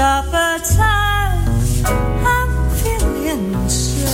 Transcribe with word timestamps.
time. 0.00 1.44
I'm 2.24 2.70
feeling 2.80 3.68
sad, 3.68 4.06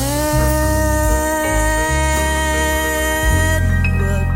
but 4.00 4.26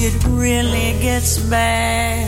it 0.00 0.24
really 0.28 0.98
gets 1.02 1.38
bad. 1.50 2.27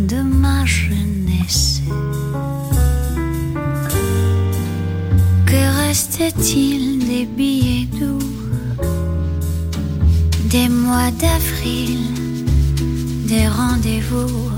de 0.00 0.22
ma 0.22 0.64
jeunesse. 0.64 1.82
Que 5.46 5.86
restait-il 5.86 7.06
des 7.06 7.26
billets 7.26 7.88
doux, 7.98 8.18
des 10.50 10.68
mois 10.68 11.10
d'avril, 11.22 11.98
des 13.26 13.48
rendez-vous? 13.48 14.57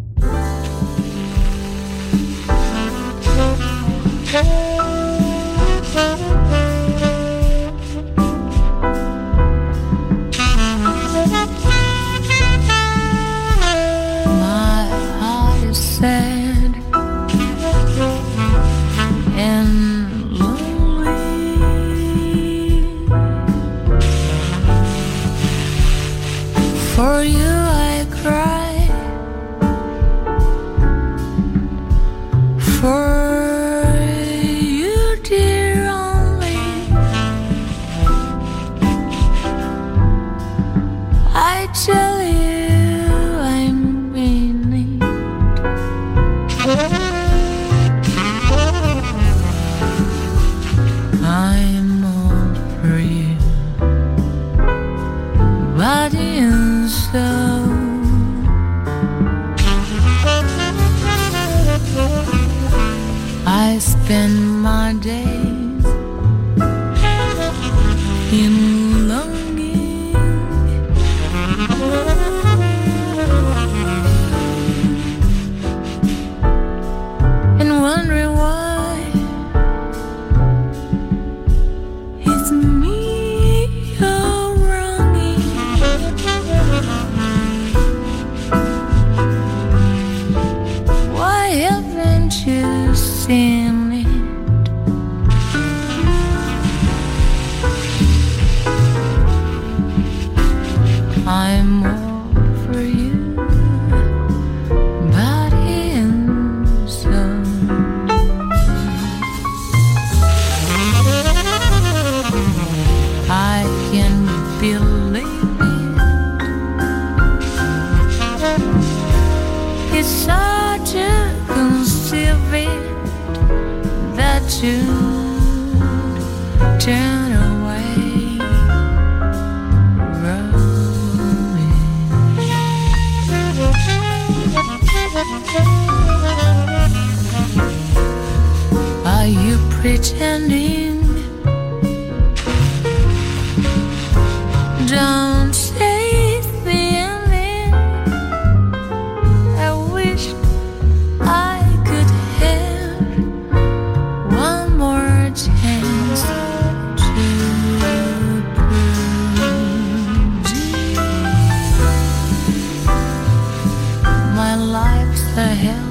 the 165.35 165.41
hell 165.41 165.90